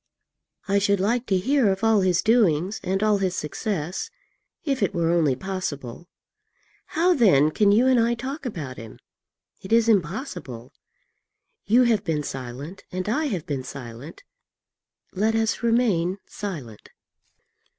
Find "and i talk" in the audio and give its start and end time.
7.85-8.43